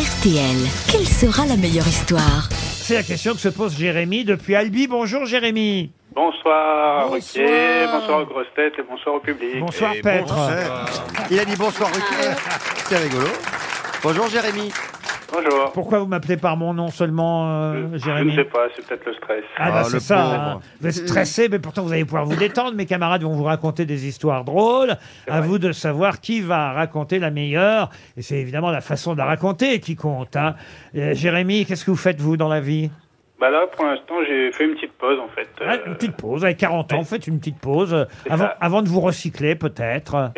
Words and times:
RTL, 0.00 0.56
quelle 0.90 1.06
sera 1.06 1.44
la 1.44 1.58
meilleure 1.58 1.86
histoire? 1.86 2.48
C'est 2.52 2.94
la 2.94 3.02
question 3.02 3.34
que 3.34 3.38
se 3.38 3.50
pose 3.50 3.76
Jérémy 3.76 4.24
depuis 4.24 4.54
Albi. 4.54 4.86
Bonjour 4.86 5.26
Jérémy. 5.26 5.92
Bonsoir, 6.14 7.10
Bonsoir. 7.10 7.12
Ruquier, 7.12 7.86
bonsoir 7.92 8.22
aux 8.22 8.24
grosses 8.24 8.46
têtes 8.56 8.72
et 8.78 8.82
bonsoir 8.82 9.16
au 9.16 9.20
public. 9.20 9.60
Bonsoir 9.60 9.92
Et 9.94 10.00
Petre. 10.00 10.34
Il 11.30 11.38
a 11.38 11.44
dit 11.44 11.54
bonsoir 11.54 11.90
Ruquier. 11.90 12.30
C'est 12.88 12.96
rigolo. 12.96 13.26
Bonjour 14.02 14.26
Jérémy. 14.30 14.72
Bonjour. 15.32 15.72
Pourquoi 15.72 15.98
vous 16.00 16.06
m'appelez 16.06 16.36
par 16.36 16.56
mon 16.56 16.74
nom 16.74 16.88
seulement, 16.88 17.48
euh, 17.72 17.88
Je 17.92 17.98
Jérémy 17.98 18.32
ne 18.32 18.36
sais 18.42 18.44
pas, 18.48 18.66
c'est 18.74 18.84
peut-être 18.86 19.06
le 19.06 19.14
stress. 19.14 19.44
Ah, 19.56 19.70
bah, 19.70 19.76
Ah, 19.80 19.84
c'est 19.84 19.94
le 19.94 20.00
ça. 20.00 20.16
pauvre. 20.16 20.32
hein. 20.34 20.60
Vous 20.80 20.86
êtes 20.88 21.06
stressé, 21.08 21.48
mais 21.48 21.58
pourtant 21.58 21.82
vous 21.82 21.92
allez 21.92 22.04
pouvoir 22.04 22.24
vous 22.24 22.36
détendre. 22.36 22.74
Mes 22.74 22.86
camarades 22.86 23.22
vont 23.22 23.34
vous 23.34 23.44
raconter 23.44 23.84
des 23.86 24.06
histoires 24.08 24.44
drôles. 24.44 24.96
À 25.28 25.38
vrai. 25.40 25.48
vous 25.48 25.58
de 25.58 25.72
savoir 25.72 26.20
qui 26.20 26.40
va 26.40 26.72
raconter 26.72 27.18
la 27.18 27.30
meilleure. 27.30 27.90
Et 28.16 28.22
c'est 28.22 28.36
évidemment 28.38 28.70
la 28.70 28.80
façon 28.80 29.12
de 29.12 29.18
la 29.18 29.24
raconter 29.26 29.78
qui 29.80 29.94
compte. 29.96 30.34
hein. 30.36 30.54
Euh, 30.96 31.14
Jérémy, 31.14 31.64
qu'est-ce 31.64 31.84
que 31.84 31.90
vous 31.92 31.96
faites 31.96 32.20
vous 32.20 32.36
dans 32.36 32.48
la 32.48 32.60
vie? 32.60 32.90
Bah 33.40 33.48
là, 33.50 33.66
pour 33.74 33.86
l'instant, 33.86 34.16
j'ai 34.28 34.52
fait 34.52 34.64
une 34.66 34.74
petite 34.74 34.92
pause 34.98 35.18
en 35.18 35.28
fait. 35.28 35.48
Ah, 35.64 35.72
Euh, 35.74 35.78
Une 35.86 35.94
petite 35.94 36.16
pause. 36.16 36.44
Avec 36.44 36.58
40 36.58 36.92
ans, 36.92 36.98
oui. 36.98 37.04
faites 37.06 37.26
une 37.26 37.38
petite 37.38 37.58
pause 37.58 37.94
euh, 37.94 38.04
avant, 38.28 38.44
ça. 38.44 38.56
avant 38.60 38.82
de 38.82 38.88
vous 38.88 39.00
recycler 39.00 39.54
peut-être. 39.54 40.32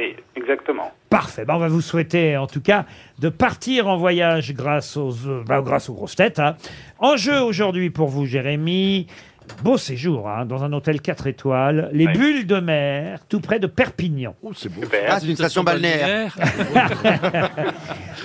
Parfait. 1.13 1.45
Ben, 1.45 1.57
on 1.57 1.59
va 1.59 1.69
vous 1.69 1.83
souhaiter, 1.83 2.39
en 2.39 2.47
tout 2.47 2.63
cas, 2.63 2.87
de 3.19 3.29
partir 3.29 3.87
en 3.87 3.99
voyage 3.99 4.55
grâce 4.55 4.97
aux, 4.97 5.13
euh, 5.29 5.45
bah, 5.47 5.61
grâce 5.61 5.91
aux 5.91 5.93
grosses 5.93 6.17
têtes. 6.17 6.39
hein. 6.39 6.57
En 7.01 7.19
jeu 7.19 7.39
aujourd'hui 7.39 7.91
pour 7.91 8.09
vous, 8.09 8.25
Jérémy. 8.25 9.09
Beau 9.63 9.77
séjour 9.79 10.29
hein, 10.29 10.45
dans 10.45 10.65
un 10.65 10.73
hôtel 10.73 11.01
4 11.01 11.27
étoiles, 11.29 11.89
les 11.93 12.07
Ouais. 12.07 12.13
bulles 12.13 12.47
de 12.47 12.59
mer, 12.59 13.21
tout 13.29 13.41
près 13.41 13.61
de 13.61 13.67
Perpignan. 13.69 14.35
Super. 14.55 14.89
Ah, 15.09 15.21
c'est 15.21 15.27
une 15.29 15.37
station 15.37 15.63
balnéaire. 15.63 16.37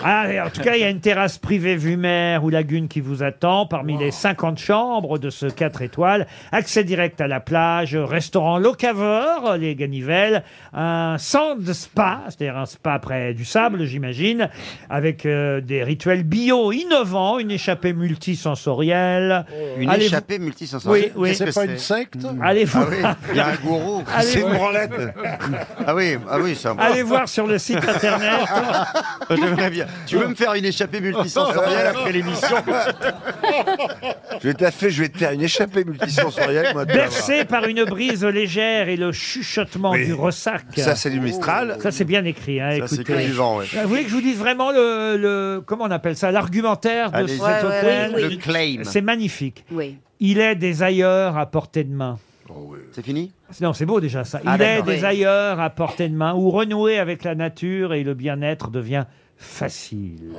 Ah, 0.03 0.31
et 0.31 0.40
en 0.40 0.49
tout 0.49 0.62
cas, 0.62 0.76
il 0.76 0.81
y 0.81 0.84
a 0.84 0.90
une 0.90 0.99
terrasse 0.99 1.38
privée 1.40 1.76
vue 1.76 1.98
mer 1.98 2.43
ou 2.43 2.49
lagune 2.49 2.88
qui 2.88 2.99
vous 3.02 3.23
attend 3.23 3.66
parmi 3.66 3.98
les 3.98 4.12
50 4.12 4.59
chambres 4.59 5.18
de 5.18 5.29
ce 5.32 5.48
4 5.48 5.82
étoiles. 5.82 6.27
Accès 6.51 6.84
direct 6.84 7.20
à 7.20 7.27
la 7.27 7.40
plage, 7.40 7.95
restaurant 7.95 8.60
locavore, 8.60 9.55
les 9.57 9.76
Ganivelles, 9.76 10.43
un 10.73 11.15
sand 11.18 11.65
spa, 11.73 12.21
c'est-à-dire 12.27 12.57
un 12.57 12.65
spa 12.68 12.99
près 12.99 13.34
du 13.34 13.43
sable, 13.43 13.85
j'imagine, 13.85 14.49
avec 14.90 15.26
euh, 15.26 15.62
des 15.62 15.84
rituels 15.84 16.23
bio 16.23 16.71
innovants, 16.71 17.40
une 17.40 17.51
échappée 17.51 17.93
multisensorielle. 17.93 19.45
Une 19.79 19.90
Allez, 19.90 20.05
échappée 20.05 20.38
multisensorielle. 20.38 21.07
Oui, 21.16 21.30
oui. 21.30 21.36
C'est 21.36 21.54
pas 21.54 21.66
une 21.66 21.77
secte 21.77 22.16
Allez 22.41 22.66
Ah 22.74 22.80
voir, 22.80 22.90
oui, 22.90 22.98
il 23.32 23.38
y 23.38 23.40
a 23.40 23.48
un 23.48 23.55
gourou. 23.55 24.04
Allez 24.16 24.27
C'est 24.27 24.40
une 24.40 24.46
voir. 24.48 24.55
branlette. 24.58 24.91
Ah 25.86 25.96
oui, 25.96 26.18
ah 26.30 26.40
oui, 26.40 26.55
ça. 26.55 26.76
allez 26.80 27.04
voir 27.04 27.27
sur 27.30 27.48
le 27.48 27.58
site 27.58 27.77
internet. 27.77 28.32
J'aimerais 29.30 29.70
bien. 29.70 29.85
Tu 30.05 30.18
veux 30.18 30.28
me 30.28 30.35
faire 30.35 30.54
une 30.54 30.66
échappée 30.66 31.02
multisensorielle 31.02 31.88
après 31.88 32.12
l'émission? 32.12 32.58
Je 34.41 34.48
vais 34.50 34.54
te 34.54 34.63
la 34.63 34.72
faire, 34.72 34.90
je 34.90 35.02
vais 35.02 35.10
te 35.10 35.18
faire 35.18 35.32
une 35.32 35.41
échappée 35.41 35.84
multisensorielle, 35.84 36.74
moi. 36.74 36.85
tu 36.85 36.91
vas 36.91 36.98
voir. 36.98 37.10
Bercé 37.10 37.46
par 37.46 37.66
une 37.66 37.84
brise 37.85 38.24
légère 38.26 38.88
et 38.90 38.96
le 38.96 39.12
chuchotement 39.12 39.91
Oui. 39.91 40.05
du 40.05 40.13
ressac. 40.13 40.63
Ça, 40.78 40.96
c'est 40.96 41.10
du 41.10 41.20
Mistral. 41.20 41.78
Ça, 41.82 41.91
c'est 41.91 42.04
bien 42.05 42.24
écrit, 42.26 42.62
hein, 42.62 42.78
Ça, 42.82 42.88
c'est 42.88 42.96
écoutez. 43.02 43.13
que 43.13 43.26
du 43.26 43.32
vent, 43.32 43.58
ouais. 43.58 43.66
Vous 43.84 43.88
voulez 43.90 44.04
que 44.04 44.10
je 44.10 44.16
vous 44.16 44.22
dise 44.22 44.38
vraiment 44.38 44.72
le, 44.72 45.18
le- 45.18 45.62
comment 45.66 45.85
on 45.85 45.91
appelle 45.91 46.16
ça, 46.16 46.32
l'argumentaire 46.32 47.12
de 47.12 47.18
Allez-y. 47.18 47.38
cet 47.38 47.41
Ouais, 47.48 47.63
hôtel 47.66 48.12
Le 48.30 48.35
claim. 48.38 48.82
C'est 48.84 49.02
magnifique. 49.02 49.66
Oui. 49.72 49.98
Il 50.20 50.40
est 50.40 50.55
des 50.55 50.84
ailleurs 50.84 51.37
à 51.37 51.46
portée 51.46 51.84
de 51.84 51.93
main. 51.93 52.18
C'est 52.91 53.04
fini? 53.05 53.32
Non, 53.62 53.73
c'est 53.73 53.85
beau 53.85 53.99
déjà 53.99 54.23
ça. 54.23 54.40
Il 54.43 54.49
Ah, 54.49 54.55
est 54.55 54.57
d'accord. 54.57 54.85
des 54.85 54.99
Oui. 54.99 55.05
ailleurs 55.05 55.60
à 55.60 55.70
portée 55.70 56.07
de 56.10 56.15
main 56.15 56.34
où 56.34 56.49
renouer 56.49 56.98
avec 56.98 57.23
la 57.23 57.35
nature 57.35 57.93
et 57.93 58.04
le 58.04 58.13
bien-être 58.13 58.70
devient 58.71 59.04
facile. 59.35 60.32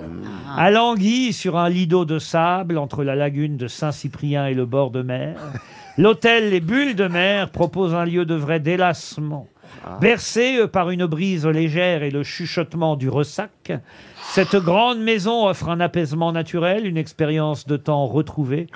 Ah. 0.49 0.62
À 0.65 0.71
Languille, 0.71 1.33
sur 1.33 1.56
un 1.59 1.69
lido 1.69 2.05
de 2.05 2.19
sable 2.19 2.79
entre 2.79 3.05
la 3.05 3.15
lagune 3.15 3.56
de 3.56 3.69
Saint-Cyprien 3.69 4.47
et 4.47 4.55
le 4.55 4.65
bord 4.67 4.91
de 4.91 5.03
mer, 5.03 5.37
l'hôtel 5.99 6.51
Les 6.51 6.61
Bulles 6.61 6.97
de 6.97 7.06
Mer 7.09 7.51
propose 7.51 7.95
un 7.95 8.05
lieu 8.05 8.25
de 8.25 8.34
vrai 8.34 8.59
délassement. 8.60 9.47
Ah. 9.84 9.99
Bercé 10.01 10.59
euh, 10.59 10.67
par 10.67 10.91
une 10.91 11.06
brise 11.06 11.47
légère 11.47 12.03
et 12.03 12.11
le 12.11 12.23
chuchotement 12.23 12.97
du 12.97 13.09
ressac, 13.09 13.73
cette 14.33 14.56
grande 14.56 15.01
maison 15.01 15.47
offre 15.47 15.69
un 15.69 15.81
apaisement 15.81 16.33
naturel, 16.33 16.87
une 16.87 16.97
expérience 16.97 17.67
de 17.67 17.77
temps 17.77 18.07
retrouvé, 18.07 18.67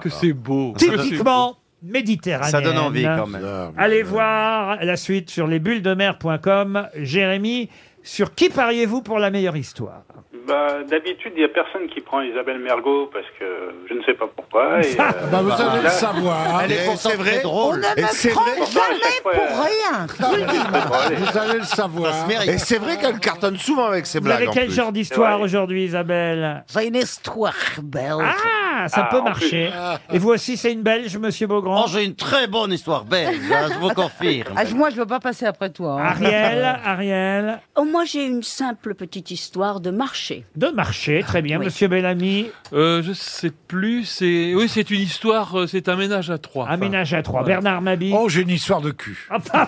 Que 0.00 0.08
c'est 0.08 0.32
beau. 0.32 0.74
typiquement 0.76 1.56
méditerranéenne. 1.82 2.50
Ça 2.50 2.60
donne 2.60 2.78
envie 2.78 3.04
quand 3.04 3.26
même. 3.26 3.44
Allez 3.76 4.02
voir 4.02 4.78
la 4.82 4.96
suite 4.96 5.28
sur 5.30 5.46
lesbullesdemer.com. 5.46 6.88
Jérémy, 6.96 7.68
sur 8.02 8.34
qui 8.34 8.48
pariez-vous 8.48 9.02
pour 9.02 9.18
la 9.18 9.30
meilleure 9.30 9.56
histoire? 9.56 10.02
Bah, 10.46 10.82
d'habitude, 10.88 11.32
il 11.36 11.38
n'y 11.38 11.44
a 11.44 11.48
personne 11.48 11.86
qui 11.88 12.00
prend 12.00 12.20
Isabelle 12.20 12.58
Mergot 12.58 13.08
parce 13.12 13.24
que 13.38 13.44
je 13.88 13.94
ne 13.94 14.02
sais 14.04 14.12
pas 14.14 14.26
pourquoi. 14.34 14.80
Et, 14.82 14.92
euh, 14.92 14.96
Bah, 15.30 15.40
vous 15.42 15.48
bah, 15.48 15.56
allez 15.72 15.82
le 15.82 15.88
savoir. 15.88 16.60
Elle 16.62 16.72
est 16.72 16.84
pourtant 16.84 17.10
très 17.18 17.40
drôle. 17.40 17.82
Et 17.96 18.02
c'est 18.10 18.28
vrai, 18.30 18.50
pourtant, 18.58 18.80
à 18.80 18.94
chaque 19.02 19.22
fois, 19.22 19.32
euh, 19.32 19.62
rien. 19.62 20.06
c'est 21.08 21.14
vous 21.14 21.38
allez 21.38 21.58
le 21.60 21.64
savoir. 21.64 22.26
mérite. 22.26 22.50
Et 22.50 22.58
c'est 22.58 22.78
vrai 22.78 22.98
qu'elle 22.98 23.18
cartonne 23.20 23.56
souvent 23.56 23.86
avec 23.86 24.04
ses 24.06 24.18
Vous 24.18 24.24
blagues. 24.24 24.36
avez 24.38 24.48
en 24.48 24.52
quel 24.52 24.66
plus. 24.66 24.74
genre 24.74 24.92
d'histoire 24.92 25.40
aujourd'hui, 25.40 25.84
Isabelle? 25.84 26.64
J'ai 26.72 26.88
une 26.88 26.96
histoire 26.96 27.54
belge. 27.82 28.22
Ah, 28.22 28.73
ça 28.88 29.04
Ah, 29.06 29.08
peut 29.10 29.20
en 29.20 29.24
marcher. 29.24 29.70
Et 30.12 30.18
vous 30.18 30.30
aussi, 30.30 30.56
c'est 30.56 30.72
une 30.72 30.82
belge, 30.82 31.16
monsieur 31.18 31.46
Beaugrand 31.46 31.84
Oh, 31.86 31.90
j'ai 31.92 32.04
une 32.04 32.14
très 32.14 32.46
bonne 32.46 32.72
histoire 32.72 33.04
belge, 33.04 33.36
hein, 33.52 33.68
je 33.74 33.78
vous 33.78 33.88
confirme. 33.90 34.54
Ah, 34.56 34.64
moi, 34.74 34.90
je 34.90 34.96
veux 34.96 35.06
pas 35.06 35.20
passer 35.20 35.46
après 35.46 35.70
toi. 35.70 36.00
hein. 36.00 36.04
Ariel, 36.06 36.64
Ariel, 36.84 37.60
Oh, 37.76 37.84
moi, 37.84 38.04
j'ai 38.04 38.24
une 38.24 38.42
simple 38.42 38.94
petite 38.94 39.30
histoire 39.30 39.80
de 39.80 39.90
marché. 39.90 40.44
de 40.56 40.68
marché, 40.68 41.22
très 41.26 41.42
bien. 41.42 41.58
Oui. 41.58 41.66
Monsieur 41.66 41.88
Bellamy, 41.88 42.46
Euh, 42.72 43.02
je 43.02 43.12
sais 43.12 43.50
plus. 43.68 44.04
C'est 44.04 44.54
oui, 44.54 44.68
c'est 44.68 44.90
une 44.90 45.00
histoire. 45.00 45.58
euh, 45.58 45.66
C'est 45.66 45.88
un 45.88 45.96
ménage 45.96 46.30
à 46.30 46.38
trois. 46.38 46.64
un 46.64 46.68
Enfin, 46.68 46.76
ménage 46.76 47.14
à 47.14 47.22
trois. 47.22 47.40
voilà. 47.42 47.56
Bernard 47.60 47.82
Mabi. 47.82 48.12
Oh, 48.14 48.28
j'ai 48.28 48.42
une 48.42 48.50
histoire 48.50 48.80
de 48.80 48.90
cul. 48.90 49.26
Ah, 49.30 49.38
Ah, 49.52 49.66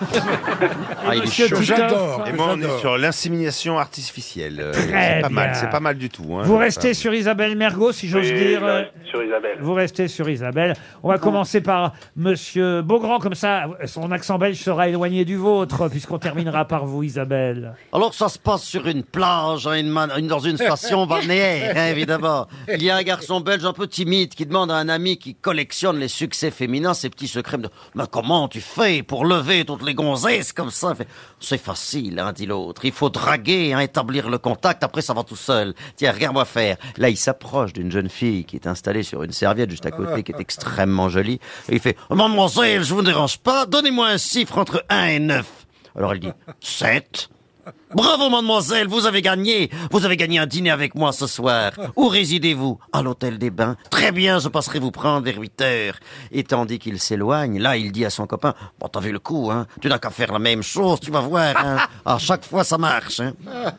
il 1.13 1.17
est 1.17 1.21
monsieur 1.21 1.47
chaud. 1.47 1.57
Titoff, 1.59 1.77
j'adore. 1.77 2.23
Et 2.27 2.33
moi, 2.33 2.47
on 2.51 2.57
est 2.59 2.61
j'adore. 2.63 2.79
sur 2.79 2.97
l'insémination 2.97 3.77
artificielle. 3.79 4.57
Euh, 4.59 4.71
Très 4.73 4.81
c'est 4.83 5.21
pas 5.21 5.27
bien. 5.29 5.35
mal, 5.35 5.55
c'est 5.55 5.69
pas 5.69 5.79
mal 5.79 5.97
du 5.97 6.09
tout. 6.09 6.23
hein. 6.37 6.43
Vous 6.43 6.57
restez 6.57 6.93
sur 6.93 7.13
Isabelle 7.13 7.55
Mergot, 7.55 7.91
si 7.91 8.07
j'ose 8.07 8.25
dire. 8.27 8.59
je 8.61 8.65
euh, 8.65 8.83
sur 9.09 9.23
Isabelle. 9.23 9.57
Vous 9.61 9.73
restez 9.73 10.07
sur 10.07 10.29
Isabelle. 10.29 10.73
On 11.03 11.09
va 11.09 11.17
commencer 11.17 11.61
par 11.61 11.93
Monsieur 12.15 12.81
Beaugrand, 12.81 13.19
comme 13.19 13.35
ça, 13.35 13.65
son 13.85 14.11
accent 14.11 14.37
belge 14.37 14.57
sera 14.57 14.87
éloigné 14.89 15.23
du 15.25 15.35
vôtre, 15.35 15.87
puisqu'on 15.91 16.19
terminera 16.19 16.65
par 16.65 16.85
vous, 16.85 17.03
Isabelle. 17.03 17.73
Alors 17.93 18.13
ça 18.13 18.29
se 18.29 18.37
passe 18.39 18.63
sur 18.63 18.87
une 18.87 19.03
plage, 19.03 19.67
hein, 19.67 19.73
une 19.75 19.89
man- 19.89 20.11
une- 20.17 20.27
dans 20.27 20.39
une 20.39 20.57
station 20.57 21.05
balnéaire, 21.07 21.73
hein, 21.77 21.87
évidemment. 21.87 22.47
Il 22.67 22.83
y 22.83 22.89
a 22.89 22.95
un 22.97 23.03
garçon 23.03 23.39
belge 23.39 23.65
un 23.65 23.73
peu 23.73 23.87
timide 23.87 24.33
qui 24.35 24.45
demande 24.45 24.71
à 24.71 24.75
un 24.75 24.89
ami 24.89 25.17
qui 25.17 25.35
collectionne 25.35 25.97
les 25.99 26.07
succès 26.07 26.51
féminins 26.51 26.93
ses 26.93 27.09
petits 27.09 27.27
secrets. 27.27 27.57
De, 27.57 27.69
Mais 27.95 28.03
comment 28.11 28.47
tu 28.47 28.61
fais 28.61 29.03
pour 29.03 29.25
lever 29.25 29.63
toutes 29.65 29.83
les 29.85 29.93
gonzesses 29.93 30.53
comme 30.53 30.71
ça? 30.71 30.89
Il 30.91 30.95
fait, 30.97 31.07
C'est 31.39 31.57
facile, 31.61 32.19
hein, 32.19 32.33
dit 32.33 32.45
l'autre. 32.45 32.83
Il 32.85 32.91
faut 32.91 33.09
draguer, 33.09 33.73
hein, 33.73 33.79
établir 33.79 34.29
le 34.29 34.37
contact, 34.37 34.83
après 34.83 35.01
ça 35.01 35.13
va 35.13 35.23
tout 35.23 35.35
seul. 35.35 35.73
Tiens, 35.95 36.11
regarde-moi 36.11 36.45
faire. 36.45 36.77
Là, 36.97 37.09
il 37.09 37.17
s'approche 37.17 37.73
d'une 37.73 37.91
jeune 37.91 38.09
fille 38.09 38.43
qui 38.45 38.55
est 38.57 38.67
installée 38.67 38.96
sur 39.03 39.23
une 39.23 39.31
serviette 39.31 39.69
juste 39.69 39.85
à 39.85 39.91
côté, 39.91 40.23
qui 40.23 40.31
est 40.31 40.39
extrêmement 40.39 41.09
jolie. 41.09 41.39
Et 41.69 41.75
il 41.75 41.79
fait 41.79 41.97
Mademoiselle, 42.09 42.83
je 42.83 42.93
vous 42.93 43.01
dérange 43.01 43.37
pas, 43.39 43.65
donnez-moi 43.65 44.07
un 44.07 44.17
chiffre 44.17 44.57
entre 44.57 44.83
1 44.89 45.05
et 45.05 45.19
9. 45.19 45.45
Alors 45.95 46.13
elle 46.13 46.19
dit 46.19 46.31
7. 46.59 47.29
Bravo, 47.93 48.29
mademoiselle, 48.29 48.87
vous 48.87 49.05
avez 49.05 49.21
gagné. 49.21 49.69
Vous 49.91 50.05
avez 50.05 50.17
gagné 50.17 50.39
un 50.39 50.45
dîner 50.45 50.71
avec 50.71 50.95
moi 50.95 51.11
ce 51.11 51.27
soir. 51.27 51.71
Où 51.95 52.07
résidez-vous? 52.07 52.79
À 52.91 53.01
l'hôtel 53.01 53.37
des 53.37 53.49
Bains. 53.49 53.75
Très 53.89 54.11
bien, 54.11 54.39
je 54.39 54.49
passerai 54.49 54.79
vous 54.79 54.91
prendre 54.91 55.23
vers 55.25 55.39
8 55.39 55.61
heures. 55.61 55.95
Et 56.31 56.43
tandis 56.43 56.79
qu'il 56.79 56.99
s'éloigne, 56.99 57.59
là, 57.59 57.77
il 57.77 57.91
dit 57.91 58.05
à 58.05 58.09
son 58.09 58.27
copain, 58.27 58.53
bon, 58.79 58.87
t'as 58.87 58.99
vu 58.99 59.11
le 59.11 59.19
coup, 59.19 59.49
hein 59.51 59.67
Tu 59.81 59.87
n'as 59.87 59.99
qu'à 59.99 60.09
faire 60.09 60.31
la 60.33 60.39
même 60.39 60.63
chose, 60.63 60.99
tu 60.99 61.11
vas 61.11 61.21
voir, 61.21 61.55
hein 61.57 61.77
À 62.05 62.17
chaque 62.17 62.45
fois, 62.45 62.63
ça 62.63 62.77
marche, 62.77 63.19
hein 63.19 63.33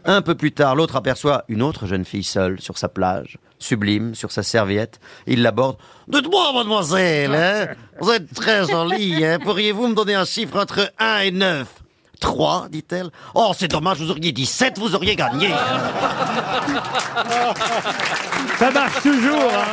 Un 0.04 0.22
peu 0.22 0.34
plus 0.34 0.52
tard, 0.52 0.74
l'autre 0.74 0.96
aperçoit 0.96 1.44
une 1.48 1.62
autre 1.62 1.86
jeune 1.86 2.04
fille 2.04 2.24
seule 2.24 2.60
sur 2.60 2.78
sa 2.78 2.88
plage, 2.88 3.38
sublime, 3.58 4.14
sur 4.14 4.32
sa 4.32 4.42
serviette. 4.42 5.00
Il 5.26 5.42
l'aborde. 5.42 5.76
Dites-moi, 6.08 6.52
mademoiselle, 6.54 7.34
hein 7.34 7.74
Vous 8.00 8.10
êtes 8.10 8.32
très 8.34 8.66
jolie, 8.66 9.24
hein 9.24 9.38
Pourriez-vous 9.42 9.88
me 9.88 9.94
donner 9.94 10.14
un 10.14 10.24
chiffre 10.24 10.58
entre 10.58 10.92
1 10.98 11.18
et 11.20 11.30
9 11.30 11.66
Trois, 12.20 12.66
dit-elle. 12.70 13.10
Oh, 13.34 13.52
c'est 13.56 13.68
dommage, 13.68 13.98
vous 13.98 14.10
auriez 14.10 14.32
dit 14.32 14.46
sept, 14.46 14.78
vous 14.78 14.94
auriez 14.94 15.14
gagné. 15.14 15.50
Ça 18.58 18.70
marche 18.72 19.02
toujours. 19.02 19.52
hein. 19.54 19.64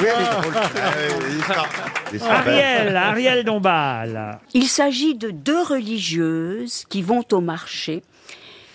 Oui, 0.00 0.06
elle 0.06 0.22
est 0.22 0.30
drôle. 0.30 1.30
L'histoire- 1.30 1.68
l'histoire 2.12 2.44
belle. 2.44 2.54
Ariel, 2.54 2.96
Ariel 2.96 3.44
Dombal. 3.44 4.38
Il 4.52 4.66
s'agit 4.68 5.14
de 5.14 5.30
deux 5.30 5.62
religieuses 5.62 6.84
qui 6.88 7.02
vont 7.02 7.22
au 7.32 7.40
marché 7.40 8.02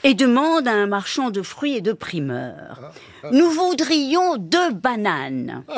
et 0.04 0.14
demande 0.14 0.68
à 0.68 0.72
un 0.72 0.88
marchand 0.88 1.30
de 1.30 1.42
fruits 1.42 1.78
et 1.78 1.82
de 1.82 1.94
primeurs. 1.94 2.92
Nous 3.32 3.50
voudrions 3.52 4.38
deux 4.38 4.72
bananes. 4.72 5.64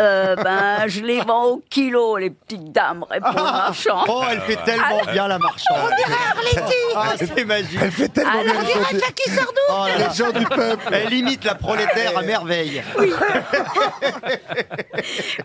Euh, 0.00 0.36
ben, 0.36 0.86
je 0.86 1.02
les 1.02 1.20
vends 1.20 1.46
au 1.46 1.62
kilo, 1.68 2.16
les 2.16 2.30
petites 2.30 2.72
dames, 2.72 3.04
répond 3.08 3.28
le 3.28 3.42
marchand. 3.42 4.04
Oh, 4.08 4.22
elle 4.30 4.40
fait 4.40 4.56
tellement 4.64 5.02
bien 5.12 5.28
la 5.28 5.38
marchande. 5.38 5.76
On 5.82 5.96
dirait 5.96 6.18
Arletty. 6.30 6.74
Ah, 6.94 7.12
c'est 7.16 7.44
magique. 7.44 7.78
Elle 7.80 7.90
fait 7.90 8.08
tellement 8.08 8.30
Alors, 8.30 8.44
bien 8.44 8.54
on 8.60 8.64
dirait 8.64 9.00
Jackie 9.00 9.30
Sardou. 9.30 9.60
Oh 9.70 9.86
les 9.98 10.14
gens 10.14 10.38
du 10.38 10.44
peuple. 10.46 10.88
Elle 10.92 11.12
imite 11.12 11.44
la 11.44 11.54
prolétaire 11.54 12.16
à 12.16 12.22
merveille. 12.22 12.82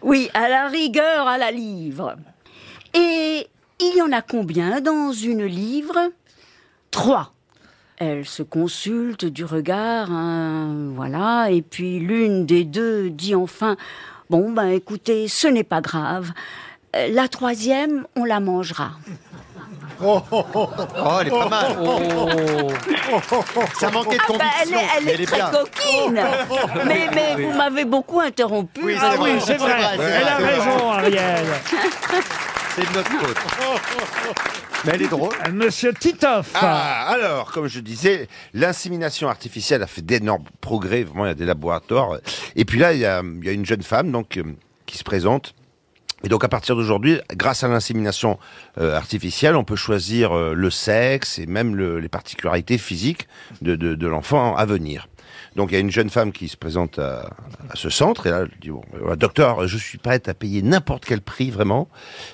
Oui, 0.01 0.29
à 0.33 0.49
la 0.49 0.67
rigueur, 0.67 1.27
à 1.27 1.37
la 1.37 1.51
livre. 1.51 2.15
Et 2.93 3.47
il 3.79 3.97
y 3.97 4.01
en 4.01 4.11
a 4.11 4.21
combien 4.21 4.81
dans 4.81 5.11
une 5.11 5.45
livre? 5.45 6.11
Trois. 6.91 7.34
Elle 7.97 8.25
se 8.25 8.43
consulte 8.43 9.23
du 9.25 9.45
regard, 9.45 10.11
hein, 10.11 10.89
voilà, 10.95 11.47
et 11.49 11.61
puis 11.61 11.99
l'une 11.99 12.45
des 12.45 12.65
deux 12.65 13.09
dit 13.09 13.35
enfin 13.35 13.77
Bon, 14.29 14.51
ben 14.51 14.67
écoutez, 14.69 15.27
ce 15.29 15.47
n'est 15.47 15.63
pas 15.63 15.81
grave. 15.81 16.31
La 17.11 17.27
troisième, 17.27 18.05
on 18.15 18.25
la 18.25 18.39
mangera. 18.39 18.91
Oh, 20.03 20.19
elle 21.21 21.27
est 21.27 21.29
pas 21.29 21.47
mal. 21.47 21.77
Ça 23.79 23.89
manquait 23.91 24.17
de 24.17 24.21
Ah, 24.27 24.33
ben, 24.37 24.45
elle 24.61 24.69
conviction. 24.69 24.79
est, 24.79 24.89
elle 24.97 25.05
mais 25.05 25.11
est 25.13 25.25
très 25.25 25.35
bien. 25.37 25.51
coquine. 25.51 26.21
mais 26.85 27.09
mais 27.13 27.43
vous 27.45 27.53
m'avez 27.55 27.85
beaucoup 27.85 28.19
interrompu. 28.19 28.81
Oui, 28.83 28.95
Ah 28.99 29.11
c'est 29.13 29.19
oui, 29.21 29.29
vrai, 29.31 29.39
c'est 29.45 29.57
vrai. 29.57 29.95
vrai, 29.95 30.11
Elle 30.21 30.27
a 30.27 30.35
raison, 30.37 30.91
Ariel. 30.91 31.45
C'est 32.75 32.81
de 32.81 32.93
notre 32.93 33.09
faute. 33.09 33.37
Mais 34.83 34.91
elle 34.95 35.01
est 35.03 35.07
drôle. 35.07 35.33
Monsieur 35.53 35.93
Titoff. 35.93 36.51
Ah, 36.55 37.07
alors, 37.07 37.51
comme 37.51 37.67
je 37.67 37.79
disais, 37.79 38.27
l'insémination 38.53 39.29
artificielle 39.29 39.81
a 39.81 39.87
fait 39.87 40.01
d'énormes 40.01 40.43
progrès. 40.59 41.03
Vraiment, 41.03 41.25
il 41.25 41.29
y 41.29 41.31
a 41.31 41.35
des 41.35 41.45
laboratoires. 41.45 42.19
Et 42.55 42.65
puis 42.65 42.77
là, 42.77 42.93
il 42.93 42.99
y 42.99 43.05
a, 43.05 43.23
il 43.23 43.45
y 43.45 43.49
a 43.49 43.53
une 43.53 43.65
jeune 43.65 43.81
femme 43.81 44.11
donc 44.11 44.37
euh, 44.37 44.43
qui 44.85 44.97
se 44.97 45.03
présente. 45.03 45.55
Et 46.25 46.27
donc, 46.27 46.43
à 46.43 46.49
partir 46.49 46.75
d'aujourd'hui, 46.75 47.19
grâce 47.35 47.63
à 47.63 47.67
l'insémination 47.67 48.39
euh, 48.79 48.97
artificielle, 48.97 49.55
on 49.55 49.63
peut 49.63 49.75
choisir 49.75 50.35
euh, 50.35 50.53
le 50.55 50.71
sexe 50.71 51.37
et 51.37 51.45
même 51.45 51.75
le- 51.75 51.99
les 51.99 52.09
particularités 52.09 52.79
physiques 52.79 53.27
de, 53.61 54.07
l'enfant 54.07 54.55
à 54.55 54.65
venir. 54.65 55.07
Donc, 55.55 55.69
il 55.71 55.75
y 55.75 55.77
a 55.77 55.81
une 55.81 55.91
jeune 55.91 56.09
femme 56.09 56.31
qui 56.31 56.47
se 56.47 56.57
présente 56.57 56.97
à, 56.97 57.29
ce 57.75 57.91
centre 57.91 58.25
et 58.25 58.31
là, 58.31 58.39
elle 58.41 58.51
dit 58.59 58.71
bon, 58.71 58.81
voilà, 58.99 59.15
docteur, 59.15 59.67
je 59.67 59.77
suis 59.77 59.99
prête 59.99 60.27
à 60.27 60.33
payer 60.33 60.63
n'importe 60.63 61.05
quel 61.05 61.21
prix 61.21 61.51
vraiment, 61.51 61.87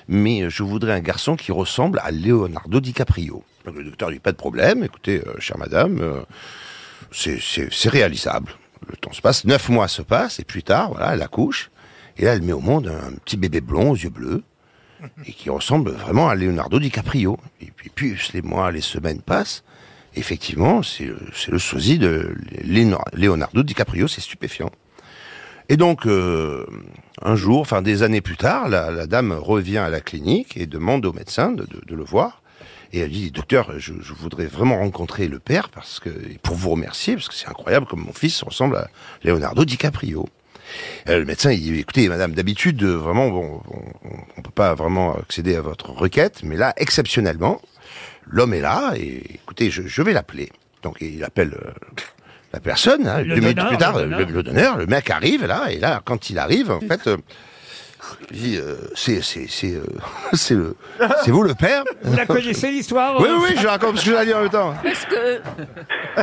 mais 0.08 0.48
je 0.48 0.62
voudrais 0.62 0.94
un 0.94 1.00
garçon 1.00 1.36
qui 1.36 1.52
ressemble 1.52 2.00
à 2.02 2.10
Leonardo 2.10 2.80
DiCaprio. 2.80 3.44
Le 3.66 3.84
docteur 3.84 4.10
dit 4.10 4.20
pas 4.20 4.32
de 4.32 4.38
problème. 4.38 4.82
Écoutez, 4.82 5.22
euh, 5.26 5.34
chère 5.38 5.58
madame, 5.58 6.24
c'est 7.12 7.88
réalisable. 7.90 8.52
Le 8.88 8.96
temps 8.96 9.12
se 9.12 9.20
passe, 9.20 9.44
neuf 9.44 9.68
mois 9.68 9.86
se 9.86 10.00
passent 10.00 10.40
et 10.40 10.44
plus 10.44 10.62
tard, 10.62 10.92
voilà, 10.92 11.12
elle 11.12 11.22
accouche 11.22 11.70
et 12.18 12.24
là, 12.24 12.34
elle 12.34 12.42
met 12.42 12.52
au 12.52 12.60
monde 12.60 12.88
un 12.88 13.12
petit 13.24 13.36
bébé 13.36 13.60
blond 13.60 13.90
aux 13.90 13.96
yeux 13.96 14.10
bleus 14.10 14.42
et 15.26 15.32
qui 15.32 15.50
ressemble 15.50 15.90
vraiment 15.90 16.28
à 16.28 16.34
Leonardo 16.34 16.78
DiCaprio. 16.78 17.38
Et 17.60 17.70
puis, 17.94 18.16
les 18.34 18.42
mois, 18.42 18.70
les 18.70 18.80
semaines 18.80 19.20
passent. 19.20 19.64
Effectivement, 20.14 20.82
c'est 20.82 21.08
le, 21.48 21.58
sosie 21.58 21.98
de 21.98 22.34
Leonardo 23.14 23.62
DiCaprio, 23.62 24.08
c'est 24.08 24.20
stupéfiant. 24.20 24.70
Et 25.68 25.76
donc, 25.76 26.06
euh, 26.06 26.66
un 27.22 27.34
jour, 27.34 27.60
enfin 27.60 27.80
des 27.80 28.02
années 28.02 28.20
plus 28.20 28.36
tard, 28.36 28.68
la, 28.68 29.06
dame 29.06 29.32
revient 29.32 29.78
à 29.78 29.88
la 29.88 30.00
clinique 30.00 30.56
et 30.56 30.66
demande 30.66 31.06
au 31.06 31.12
médecin 31.12 31.52
de, 31.52 31.66
de- 31.86 31.94
le 31.94 32.04
voir. 32.04 32.42
Et 32.92 32.98
elle 32.98 33.10
dit, 33.10 33.30
docteur, 33.30 33.78
je, 33.78 33.94
je 34.02 34.12
voudrais 34.12 34.46
vraiment 34.46 34.76
rencontrer 34.78 35.28
le 35.28 35.38
père 35.38 35.70
parce 35.70 35.98
que, 35.98 36.10
pour 36.42 36.56
vous 36.56 36.70
remercier, 36.70 37.14
parce 37.14 37.28
que 37.28 37.34
c'est 37.34 37.48
incroyable 37.48 37.86
comme 37.86 38.04
mon 38.04 38.12
fils 38.12 38.42
ressemble 38.42 38.76
à 38.76 38.88
Leonardo 39.24 39.64
DiCaprio. 39.64 40.28
Euh, 41.08 41.18
le 41.18 41.24
médecin, 41.24 41.52
il 41.52 41.60
dit, 41.60 41.78
écoutez, 41.80 42.08
madame, 42.08 42.32
d'habitude, 42.32 42.82
euh, 42.82 42.96
vraiment, 42.96 43.28
bon, 43.28 43.60
on, 43.70 44.08
on 44.36 44.42
peut 44.42 44.50
pas 44.54 44.74
vraiment 44.74 45.14
accéder 45.16 45.56
à 45.56 45.60
votre 45.60 45.90
requête, 45.90 46.42
mais 46.42 46.56
là, 46.56 46.72
exceptionnellement, 46.76 47.60
l'homme 48.26 48.54
est 48.54 48.60
là, 48.60 48.92
et 48.96 49.22
écoutez, 49.34 49.70
je, 49.70 49.82
je 49.86 50.02
vais 50.02 50.12
l'appeler. 50.12 50.50
Donc, 50.82 50.96
il 51.00 51.22
appelle 51.24 51.54
euh, 51.54 51.70
la 52.52 52.60
personne, 52.60 53.06
hein, 53.06 53.22
Le 53.22 53.34
deux 53.34 53.40
minutes 53.40 53.66
plus 53.68 53.78
tard, 53.78 53.98
le 53.98 54.24
le 54.24 54.42
donneur, 54.42 54.76
le 54.76 54.86
mec 54.86 55.10
arrive, 55.10 55.44
là, 55.46 55.70
et 55.70 55.78
là, 55.78 56.02
quand 56.04 56.30
il 56.30 56.38
arrive, 56.38 56.70
en 56.70 56.80
fait, 56.88 57.08
il 58.30 58.36
dit, 58.40 58.56
euh, 58.56 58.76
c'est, 58.94 59.22
c'est, 59.22 59.46
c'est, 59.48 59.74
euh, 59.74 59.84
c'est 60.32 60.54
le, 60.54 60.76
c'est 61.24 61.30
vous 61.30 61.42
le 61.42 61.54
père 61.54 61.84
Vous 62.02 62.16
la 62.16 62.26
connaissez 62.26 62.70
l'histoire 62.70 63.20
Oui, 63.20 63.28
euh, 63.28 63.38
oui, 63.42 63.56
je 63.60 63.66
raconte 63.66 63.98
ce 63.98 64.04
que 64.04 64.10
je 64.10 64.16
vais 64.16 64.26
dire 64.26 64.36
en 64.38 64.40
même 64.42 64.50
temps. 64.50 64.74
Parce 64.82 65.04
que. 65.04 65.40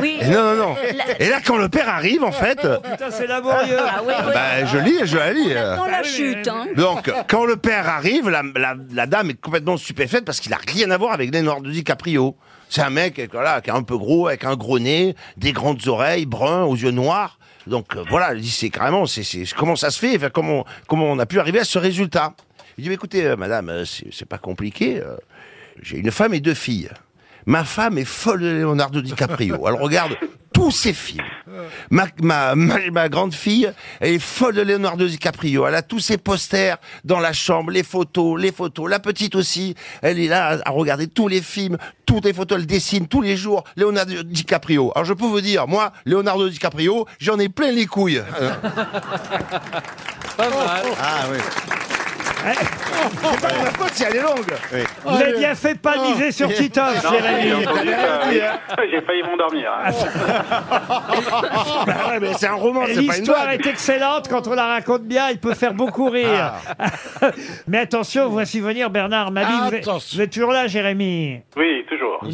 Oui. 0.00 0.18
Et 0.20 0.28
non, 0.28 0.42
non, 0.42 0.56
non. 0.56 0.76
La- 0.94 1.20
Et 1.20 1.28
là, 1.28 1.40
quand 1.44 1.56
le 1.56 1.68
père 1.68 1.88
arrive, 1.88 2.22
en 2.24 2.32
fait, 2.32 2.64
euh, 2.64 2.78
Putain, 2.78 3.10
c'est 3.10 3.26
laborieux. 3.26 3.76
Ah 3.78 4.00
oui, 4.06 4.12
oui. 4.26 4.32
bah, 4.32 4.64
je 4.66 4.78
lis, 4.78 4.98
je 5.04 5.16
la 5.16 5.32
lis. 5.32 5.52
Ah 5.56 5.78
la 5.90 6.02
chute, 6.02 6.46
hein. 6.48 6.66
Donc, 6.76 7.10
quand 7.28 7.44
le 7.44 7.56
père 7.56 7.88
arrive, 7.88 8.28
la, 8.28 8.42
la, 8.56 8.74
la 8.92 9.06
dame 9.06 9.30
est 9.30 9.40
complètement 9.40 9.76
stupéfaite 9.76 10.24
parce 10.24 10.40
qu'il 10.40 10.52
a 10.52 10.58
rien 10.68 10.90
à 10.90 10.96
voir 10.98 11.12
avec 11.12 11.34
Leonardo 11.34 11.68
DiCaprio. 11.70 12.36
C'est 12.68 12.82
un 12.82 12.90
mec, 12.90 13.20
voilà, 13.32 13.60
qui 13.60 13.70
est 13.70 13.72
un 13.72 13.82
peu 13.82 13.98
gros, 13.98 14.28
avec 14.28 14.44
un 14.44 14.54
gros 14.54 14.78
nez, 14.78 15.16
des 15.36 15.50
grandes 15.52 15.88
oreilles, 15.88 16.24
brun, 16.24 16.62
aux 16.62 16.76
yeux 16.76 16.92
noirs. 16.92 17.39
Donc, 17.70 17.94
euh, 17.94 18.02
voilà, 18.10 18.34
il 18.34 18.40
dit, 18.40 18.50
c'est 18.50 18.68
carrément, 18.68 19.06
c'est, 19.06 19.24
comment 19.56 19.76
ça 19.76 19.90
se 19.90 19.98
fait, 20.00 20.18
comment, 20.32 20.66
comment 20.88 21.06
on 21.06 21.18
a 21.20 21.24
pu 21.24 21.38
arriver 21.38 21.60
à 21.60 21.64
ce 21.64 21.78
résultat. 21.78 22.34
Il 22.76 22.84
dit, 22.84 22.92
écoutez, 22.92 23.24
euh, 23.24 23.36
madame, 23.36 23.68
euh, 23.68 23.84
c'est, 23.84 24.08
c'est 24.12 24.28
pas 24.28 24.38
compliqué. 24.38 25.00
j'ai 25.80 25.98
une 25.98 26.10
femme 26.10 26.34
et 26.34 26.40
deux 26.40 26.54
filles. 26.54 26.90
Ma 27.46 27.64
femme 27.64 27.96
est 27.96 28.04
folle 28.04 28.40
de 28.40 28.48
Leonardo 28.48 29.00
DiCaprio. 29.00 29.68
Elle 29.68 29.74
regarde 29.74 30.16
tous 30.52 30.70
ses 30.70 30.92
films. 30.92 31.24
Ma, 31.90 32.06
ma, 32.22 32.54
ma, 32.54 32.90
ma 32.90 33.08
grande 33.08 33.34
fille, 33.34 33.72
elle 34.00 34.14
est 34.14 34.18
folle 34.18 34.54
de 34.54 34.62
Leonardo 34.62 35.06
DiCaprio. 35.06 35.66
Elle 35.66 35.74
a 35.74 35.82
tous 35.82 36.00
ses 36.00 36.18
posters 36.18 36.78
dans 37.04 37.20
la 37.20 37.32
chambre, 37.32 37.70
les 37.70 37.82
photos, 37.82 38.40
les 38.40 38.52
photos. 38.52 38.90
La 38.90 38.98
petite 38.98 39.34
aussi, 39.34 39.74
elle 40.02 40.18
est 40.18 40.28
là 40.28 40.58
à 40.64 40.70
regarder 40.70 41.06
tous 41.08 41.28
les 41.28 41.42
films, 41.42 41.76
toutes 42.06 42.24
les 42.24 42.32
photos, 42.32 42.58
elle 42.58 42.66
dessine 42.66 43.06
tous 43.06 43.22
les 43.22 43.36
jours 43.36 43.64
Leonardo 43.76 44.22
DiCaprio. 44.22 44.92
Alors 44.94 45.04
je 45.04 45.14
peux 45.14 45.26
vous 45.26 45.40
dire, 45.40 45.66
moi, 45.66 45.92
Leonardo 46.04 46.48
DiCaprio, 46.48 47.06
j'en 47.18 47.38
ai 47.38 47.48
plein 47.48 47.72
les 47.72 47.86
couilles. 47.86 48.22
Pas 50.36 50.48
mal. 50.48 50.86
Ah 51.00 51.26
oui. 51.30 51.38
C'est 52.42 53.40
pas 53.40 53.48
de 53.52 53.58
ma 53.64 53.70
faute 53.70 53.90
si 53.92 54.04
elle 54.04 54.16
est 54.16 54.22
longue. 54.22 54.52
Vous 55.04 55.14
avez 55.20 55.36
bien 55.38 55.54
fait 55.54 55.74
de 55.74 55.78
pas 55.78 55.96
miser 56.02 56.32
sur 56.32 56.48
Titoff, 56.52 57.04
Non, 57.04 57.10
j'ai 57.12 57.18
Jérémy. 57.22 57.66
entendu 57.66 57.90
ça. 57.90 58.20
J'ai 58.90 59.00
failli 59.02 59.22
m'endormir. 59.22 59.70
hein. 59.84 59.90
Bah 61.86 61.94
ouais, 62.10 62.20
mais 62.20 62.32
c'est 62.34 62.46
un 62.46 62.54
roman, 62.54 62.82
c'est 62.86 62.94
pas 62.94 63.00
une 63.00 63.08
L'histoire 63.10 63.44
blague. 63.44 63.66
est 63.66 63.70
excellente 63.70 64.28
quand 64.28 64.46
on 64.48 64.54
la 64.54 64.66
raconte 64.66 65.02
bien. 65.02 65.28
Elle 65.28 65.38
peut 65.38 65.54
faire 65.54 65.74
beaucoup 65.74 66.08
rire. 66.08 66.54
Mais 67.68 67.78
attention, 67.78 68.28
voici 68.28 68.60
venir 68.60 68.90
Bernard 68.90 69.30
Mabille. 69.30 69.56
Vous 69.68 69.74
êtes-. 69.74 69.88
Vous 70.14 70.20
êtes 70.20 70.30
toujours 70.32 70.52
là, 70.52 70.66
Jérémy? 70.66 71.40
Oui, 71.56 71.79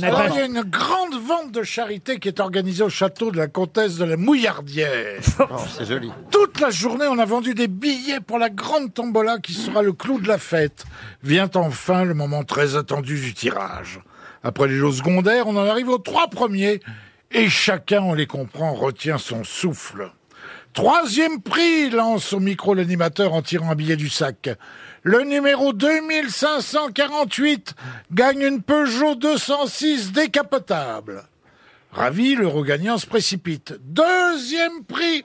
Alors, 0.03 0.25
il 0.31 0.35
y 0.35 0.41
a 0.41 0.47
une 0.47 0.63
grande 0.63 1.15
vente 1.15 1.53
de 1.53 1.63
charité 1.63 2.19
qui 2.19 2.29
est 2.29 2.41
organisée 2.41 2.83
au 2.83 2.89
château 2.89 3.31
de 3.31 3.37
la 3.37 3.47
comtesse 3.47 3.97
de 3.97 4.05
la 4.05 4.17
Mouillardière. 4.17 5.21
Oh, 5.49 5.57
c'est 5.77 5.87
joli. 5.87 6.11
Toute 6.31 6.61
la 6.61 6.71
journée, 6.71 7.07
on 7.09 7.19
a 7.19 7.25
vendu 7.25 7.55
des 7.55 7.69
billets 7.69 8.21
pour 8.21 8.39
la 8.39 8.51
grande 8.51 8.93
tombola 8.93 9.39
qui 9.39 9.53
sera 9.53 9.83
le 9.83 9.93
clou 9.93 10.21
de 10.21 10.27
la 10.27 10.39
fête. 10.39 10.85
Vient 11.23 11.51
enfin 11.55 12.05
le 12.05 12.15
moment 12.15 12.43
très 12.43 12.75
attendu 12.75 13.21
du 13.21 13.33
tirage. 13.33 14.01
Après 14.43 14.67
les 14.67 14.77
lots 14.77 14.93
secondaires, 14.93 15.47
on 15.47 15.57
en 15.57 15.67
arrive 15.67 15.89
aux 15.89 15.99
trois 15.99 16.29
premiers 16.29 16.81
et 17.31 17.49
chacun, 17.49 18.03
on 18.03 18.15
les 18.15 18.27
comprend, 18.27 18.75
retient 18.75 19.19
son 19.19 19.45
souffle. 19.45 20.11
Troisième 20.73 21.41
prix, 21.41 21.89
lance 21.91 22.33
au 22.33 22.41
micro 22.41 22.75
l'animateur 22.75 23.33
en 23.33 23.41
tirant 23.41 23.71
un 23.71 23.75
billet 23.75 23.97
du 23.97 24.11
sac. 24.11 24.51
Le 25.09 25.23
numéro 25.23 25.73
2548 25.73 27.77
gagne 28.11 28.43
une 28.43 28.61
Peugeot 28.61 29.15
206 29.15 30.11
décapotable. 30.11 31.23
Ravi, 31.93 32.35
le 32.35 32.49
regagnant 32.49 32.99
se 32.99 33.07
précipite. 33.07 33.75
Deuxième 33.85 34.83
prix, 34.83 35.23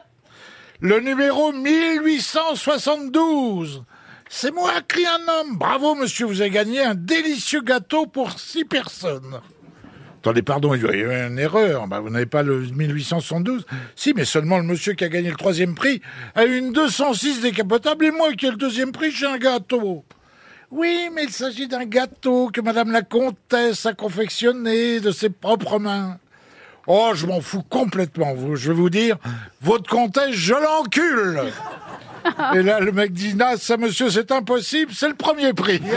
le 0.82 1.00
numéro 1.00 1.52
1872. 1.52 3.84
C'est 4.30 4.54
moi, 4.54 4.72
crie 4.88 5.08
un 5.08 5.28
homme. 5.28 5.58
Bravo, 5.58 5.96
monsieur, 5.96 6.28
vous 6.28 6.42
avez 6.42 6.52
gagné 6.52 6.84
un 6.84 6.94
délicieux 6.94 7.62
gâteau 7.62 8.06
pour 8.06 8.40
six 8.40 8.66
personnes. 8.66 9.42
Attendez, 10.22 10.44
pardon, 10.44 10.76
il 10.76 10.84
y 10.84 10.86
a 10.86 10.92
eu 10.94 11.28
une 11.28 11.40
erreur. 11.40 11.88
Bah, 11.88 12.00
vous 12.00 12.12
n'avez 12.12 12.28
pas 12.28 12.44
le 12.44 12.60
1872 12.60 13.66
Si, 13.96 14.14
mais 14.16 14.24
seulement 14.24 14.58
le 14.60 14.64
monsieur 14.64 14.94
qui 14.94 15.04
a 15.04 15.10
gagné 15.10 15.32
le 15.32 15.36
troisième 15.36 15.74
prix 15.74 16.00
a 16.36 16.46
eu 16.46 16.58
une 16.60 16.72
206 16.74 17.42
décapotable 17.42 18.06
et 18.06 18.12
moi 18.12 18.32
qui 18.34 18.46
ai 18.46 18.52
le 18.52 18.58
deuxième 18.58 18.92
prix, 18.92 19.10
j'ai 19.12 19.26
un 19.26 19.38
gâteau. 19.40 20.06
Oui, 20.70 21.10
mais 21.14 21.24
il 21.24 21.32
s'agit 21.32 21.68
d'un 21.68 21.86
gâteau 21.86 22.50
que 22.54 22.62
madame 22.62 22.92
la 22.92 23.02
comtesse 23.02 23.86
a 23.88 23.94
confectionné 23.94 25.00
de 25.00 25.10
ses 25.12 25.30
propres 25.32 25.80
mains. 25.80 26.18
Oh, 26.88 27.12
je 27.16 27.26
m'en 27.26 27.42
fous 27.42 27.64
complètement. 27.64 28.34
vous- 28.36 28.56
Je 28.56 28.70
vais 28.72 28.76
vous 28.78 28.90
dire, 28.92 29.18
votre 29.62 29.90
comtesse, 29.90 30.32
je 30.36 30.54
l'encule. 30.54 31.42
Et 32.56 32.62
là, 32.62 32.80
le 32.80 32.92
mec 32.92 33.12
dit, 33.12 33.34
non, 33.34 33.56
ça, 33.58 33.78
monsieur, 33.78 34.10
c'est 34.12 34.32
impossible, 34.32 34.92
c'est 34.94 35.10
le 35.10 35.16
premier 35.16 35.54
prix. 35.54 35.82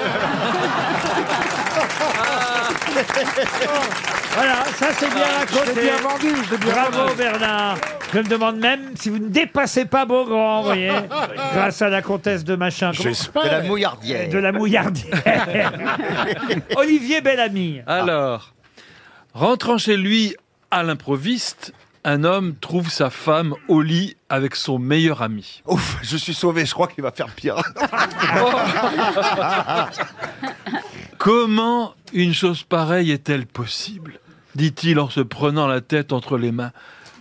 Voilà, 4.36 4.64
ça 4.76 4.86
c'est 4.98 5.08
bien 5.14 5.26
raconté. 5.38 5.64
Je 5.66 5.72
l'ai 5.76 5.82
bien 5.82 5.96
vendu, 5.98 6.28
je 6.46 6.50
l'ai 6.50 6.56
bien 6.58 6.72
Bravo 6.72 6.98
vendu. 7.06 7.14
Bernard. 7.16 7.76
Je 8.12 8.18
me 8.18 8.24
demande 8.24 8.56
même 8.56 8.80
si 8.96 9.08
vous 9.08 9.18
ne 9.18 9.28
dépassez 9.28 9.84
pas 9.84 10.06
Beaugrand, 10.06 10.58
vous 10.62 10.66
voyez, 10.66 10.90
grâce 11.54 11.80
à 11.82 11.88
la 11.88 12.02
comtesse 12.02 12.42
de 12.42 12.56
machin. 12.56 12.90
Comment- 12.96 13.08
J'espère. 13.10 13.44
De 13.44 13.48
la 13.48 13.62
mouillardière. 13.62 14.28
De 14.28 14.38
la 14.38 14.50
mouillardière. 14.50 15.72
Olivier 16.76 17.20
Bellamy. 17.20 17.82
Alors, 17.86 18.54
rentrant 19.34 19.78
chez 19.78 19.96
lui 19.96 20.34
à 20.72 20.82
l'improviste, 20.82 21.72
un 22.04 22.24
homme 22.24 22.56
trouve 22.60 22.90
sa 22.90 23.10
femme 23.10 23.54
au 23.68 23.82
lit 23.82 24.16
avec 24.28 24.56
son 24.56 24.80
meilleur 24.80 25.22
ami. 25.22 25.62
Ouf, 25.66 25.96
je 26.02 26.16
suis 26.16 26.34
sauvé, 26.34 26.66
je 26.66 26.72
crois 26.74 26.88
qu'il 26.88 27.04
va 27.04 27.12
faire 27.12 27.28
pire. 27.28 27.54
Comment 31.24 31.94
une 32.12 32.34
chose 32.34 32.64
pareille 32.64 33.10
est-elle 33.10 33.46
possible 33.46 34.20
dit-il 34.54 35.00
en 35.00 35.08
se 35.08 35.20
prenant 35.20 35.66
la 35.66 35.80
tête 35.80 36.12
entre 36.12 36.36
les 36.36 36.52
mains. 36.52 36.70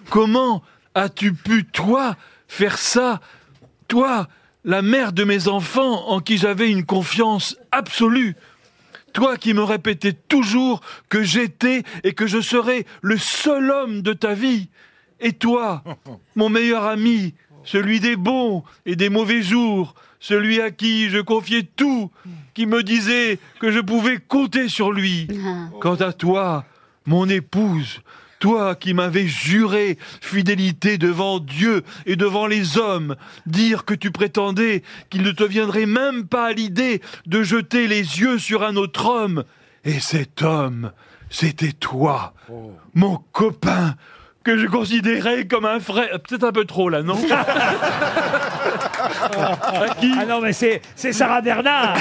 Comment 0.10 0.62
as-tu 0.94 1.32
pu, 1.34 1.64
toi, 1.64 2.18
faire 2.50 2.78
ça 2.78 3.22
Toi, 3.88 4.28
la 4.66 4.82
mère 4.82 5.14
de 5.14 5.24
mes 5.24 5.48
enfants 5.48 6.10
en 6.10 6.20
qui 6.20 6.38
j'avais 6.38 6.70
une 6.70 6.86
confiance 6.86 7.56
absolue 7.72 8.36
toi 9.14 9.38
qui 9.38 9.54
me 9.54 9.64
répétais 9.64 10.12
toujours 10.12 10.82
que 11.08 11.24
j'étais 11.24 11.84
et 12.04 12.14
que 12.14 12.28
je 12.28 12.42
serais 12.42 12.86
le 13.02 13.18
seul 13.18 13.72
homme 13.72 14.02
de 14.02 14.12
ta 14.12 14.34
vie. 14.34 14.68
Et 15.22 15.32
toi, 15.32 15.82
mon 16.36 16.50
meilleur 16.50 16.84
ami, 16.84 17.36
celui 17.64 18.02
des 18.02 18.18
bons 18.18 18.64
et 18.86 18.98
des 18.98 19.10
mauvais 19.10 19.44
jours, 19.44 19.96
celui 20.20 20.60
à 20.60 20.72
qui 20.72 21.10
je 21.10 21.20
confiais 21.20 21.64
tout, 21.64 22.12
qui 22.54 22.66
me 22.66 22.84
disait 22.84 23.40
que 23.60 23.72
je 23.72 23.80
pouvais 23.80 24.20
compter 24.20 24.70
sur 24.70 24.92
lui. 24.92 25.28
Quant 25.80 25.96
à 25.96 26.14
toi, 26.14 26.66
mon 27.06 27.28
épouse, 27.30 28.02
toi 28.40 28.76
qui 28.76 28.94
m'avais 28.94 29.28
juré 29.28 29.98
fidélité 30.22 30.98
devant 30.98 31.40
Dieu 31.40 31.84
et 32.06 32.16
devant 32.16 32.46
les 32.46 32.78
hommes, 32.78 33.16
dire 33.46 33.86
que 33.86 33.94
tu 33.94 34.12
prétendais 34.12 34.84
qu'il 35.10 35.24
ne 35.24 35.32
te 35.32 35.44
viendrait 35.44 35.86
même 35.86 36.28
pas 36.28 36.48
à 36.48 36.52
l'idée 36.52 37.02
de 37.26 37.42
jeter 37.42 37.88
les 37.88 38.20
yeux 38.20 38.38
sur 38.38 38.64
un 38.64 38.76
autre 38.76 39.06
homme. 39.06 39.44
Et 39.86 40.00
cet 40.00 40.42
homme, 40.42 40.92
c'était 41.30 41.72
toi, 41.72 42.34
mon 42.94 43.18
copain, 43.32 43.96
que 44.44 44.58
je 44.58 44.68
considérais 44.68 45.48
comme 45.48 45.66
un 45.66 45.80
frère. 45.80 46.20
Peut-être 46.20 46.44
un 46.44 46.52
peu 46.52 46.66
trop 46.66 46.90
là, 46.90 47.02
non 47.02 47.16
Ah 49.04 50.26
non, 50.28 50.42
mais 50.42 50.54
c'est 50.54 50.82
c'est 50.96 51.14
Sarah 51.14 51.42
Bernard. 51.42 51.98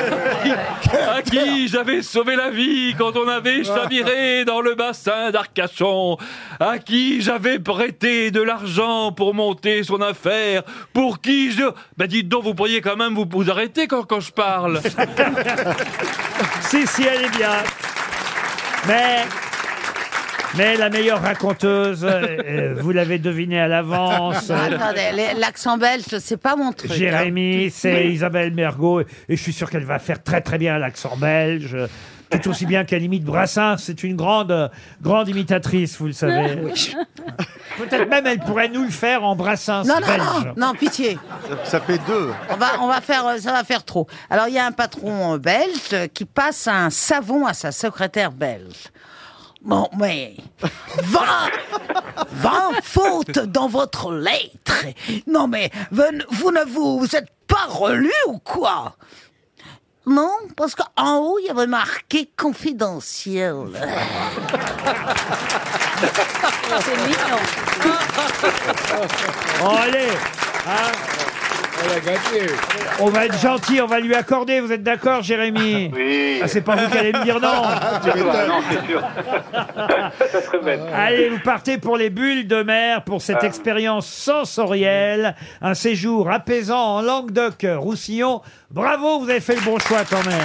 à 1.16 1.22
qui 1.22 1.68
j'avais 1.68 2.02
sauvé 2.02 2.36
la 2.36 2.50
vie 2.50 2.94
quand 2.96 3.16
on 3.16 3.28
avait 3.28 3.64
chaviré 3.64 4.44
dans 4.44 4.60
le 4.60 4.74
bassin 4.74 5.30
d'Arcachon, 5.30 6.16
à 6.60 6.78
qui 6.78 7.20
j'avais 7.20 7.58
prêté 7.58 8.30
de 8.30 8.40
l'argent 8.40 9.12
pour 9.12 9.34
monter 9.34 9.82
son 9.82 10.00
affaire, 10.00 10.62
pour 10.92 11.20
qui 11.20 11.52
je... 11.52 11.64
Ben 11.96 12.06
dites 12.06 12.28
donc, 12.28 12.44
vous 12.44 12.54
pourriez 12.54 12.80
quand 12.80 12.96
même 12.96 13.14
vous, 13.14 13.26
vous 13.28 13.50
arrêter 13.50 13.86
quand, 13.86 14.04
quand 14.04 14.20
je 14.20 14.32
parle. 14.32 14.80
si, 16.62 16.86
si, 16.86 17.02
elle 17.04 17.24
est 17.24 17.36
bien. 17.36 17.52
Mais. 18.86 19.24
Mais 20.56 20.76
la 20.76 20.90
meilleure 20.90 21.22
raconteuse, 21.22 22.04
euh, 22.04 22.74
vous 22.78 22.92
l'avez 22.92 23.18
deviné 23.18 23.58
à 23.58 23.68
l'avance. 23.68 24.50
euh, 24.50 24.54
Attendez, 24.76 25.00
les- 25.14 25.40
l'accent 25.40 25.78
belge, 25.78 26.04
c'est 26.20 26.36
pas 26.36 26.56
mon 26.56 26.72
truc. 26.72 26.90
hein. 26.90 26.94
Jérémy, 26.94 27.70
c'est 27.70 28.04
Oui. 28.06 28.12
Isabelle 28.12 28.52
Mergot, 28.52 29.00
et 29.00 29.06
je 29.30 29.42
suis 29.42 29.52
sûr 29.54 29.70
qu'elle 29.70 29.84
va 29.84 29.98
faire 29.98 30.22
très 30.22 30.42
très 30.42 30.58
bien 30.58 30.76
l'accent 30.78 31.16
belge, 31.16 31.76
tout 32.30 32.50
aussi 32.50 32.66
bien 32.66 32.84
qu'elle 32.84 33.02
imite 33.02 33.24
Brassens. 33.24 33.78
C'est 33.78 34.02
une 34.04 34.14
grande 34.14 34.50
euh, 34.52 34.68
grande 35.00 35.28
imitatrice, 35.28 35.96
vous 35.98 36.06
le 36.08 36.12
savez. 36.12 36.58
Peut-être 37.78 38.08
même 38.10 38.26
elle 38.26 38.40
pourrait 38.40 38.68
nous 38.68 38.82
le 38.84 38.90
faire 38.90 39.24
en 39.24 39.34
Brassens 39.34 39.84
Non, 39.84 40.00
non, 40.00 40.06
belge. 40.06 40.22
non, 40.56 40.66
non, 40.68 40.72
pitié. 40.74 41.16
Ça 41.64 41.80
fait 41.80 41.98
deux. 42.06 42.30
On 42.50 42.56
va, 42.56 42.66
on 42.82 42.88
va 42.88 43.00
faire, 43.00 43.26
euh, 43.26 43.38
ça 43.38 43.52
va 43.52 43.64
faire 43.64 43.84
trop. 43.84 44.06
Alors, 44.28 44.48
il 44.48 44.54
y 44.54 44.58
a 44.58 44.66
un 44.66 44.72
patron 44.72 45.34
euh, 45.34 45.38
belge 45.38 45.70
euh, 45.94 46.06
qui 46.12 46.26
passe 46.26 46.68
un 46.68 46.90
savon 46.90 47.46
à 47.46 47.54
sa 47.54 47.72
secrétaire 47.72 48.32
belge. 48.32 48.88
Bon, 49.64 49.88
mais 49.96 50.34
20, 51.04 51.20
20 52.32 52.70
fautes 52.82 53.38
dans 53.38 53.68
votre 53.68 54.12
lettre. 54.12 54.84
Non, 55.26 55.46
mais 55.46 55.70
vous, 55.92 56.50
ne- 56.50 56.64
vous 56.64 56.98
vous, 56.98 57.16
êtes 57.16 57.28
pas 57.46 57.66
relu 57.68 58.12
ou 58.26 58.38
quoi? 58.38 58.96
Non, 60.04 60.32
parce 60.56 60.74
qu'en 60.74 61.18
haut, 61.18 61.38
il 61.38 61.46
y 61.46 61.50
avait 61.50 61.68
marqué 61.68 62.28
confidentiel. 62.36 63.66
C'est 66.80 66.96
mignon. 66.96 67.38
Oh, 69.62 69.68
allez 69.78 70.08
hein. 70.66 70.90
On 73.00 73.06
va 73.08 73.26
être 73.26 73.38
gentil, 73.40 73.80
on 73.80 73.86
va 73.86 74.00
lui 74.00 74.14
accorder, 74.14 74.60
vous 74.60 74.70
êtes 74.72 74.82
d'accord 74.82 75.22
Jérémy 75.22 75.90
Oui. 75.94 76.40
Ah, 76.42 76.48
c'est 76.48 76.60
pas 76.60 76.76
vous 76.76 76.90
qui 76.90 76.98
allez 76.98 77.12
me 77.12 77.22
dire 77.24 77.40
non 77.40 77.48
toi, 78.02 78.46
non, 78.48 78.60
c'est 78.70 78.86
sûr. 78.86 79.02
ça 80.30 80.42
serait 80.42 80.58
bête. 80.60 80.80
Allez, 80.94 81.28
vous 81.30 81.38
partez 81.40 81.78
pour 81.78 81.96
les 81.96 82.10
bulles 82.10 82.46
de 82.46 82.62
mer 82.62 83.02
pour 83.04 83.20
cette 83.22 83.38
Ah. 83.42 83.46
expérience 83.46 84.06
sensorielle, 84.06 85.34
un 85.60 85.74
séjour 85.74 86.30
apaisant 86.30 86.96
en 86.96 87.02
Languedoc-Roussillon. 87.02 88.42
Bravo, 88.70 89.20
vous 89.20 89.30
avez 89.30 89.40
fait 89.40 89.54
le 89.56 89.62
bon 89.62 89.78
choix 89.78 90.00
quand 90.08 90.24
même. 90.26 90.38